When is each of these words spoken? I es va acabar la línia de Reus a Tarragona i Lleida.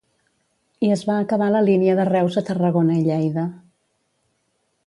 I 0.87 0.89
es 0.95 1.03
va 1.09 1.17
acabar 1.25 1.51
la 1.57 1.61
línia 1.67 1.97
de 2.01 2.07
Reus 2.11 2.39
a 2.43 2.45
Tarragona 2.49 2.99
i 3.03 3.07
Lleida. 3.11 3.47